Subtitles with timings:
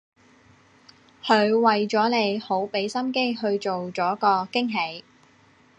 [1.23, 5.03] 佢為咗你好畀心機去做咗個驚喜